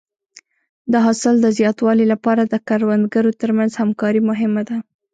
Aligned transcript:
د 0.91 0.93
حاصل 1.05 1.35
د 1.41 1.47
زیاتوالي 1.57 2.05
لپاره 2.13 2.41
د 2.45 2.55
کروندګرو 2.67 3.31
تر 3.41 3.49
منځ 3.57 3.71
همکاري 3.81 4.21
مهمه 4.29 4.63
ده. 4.69 4.77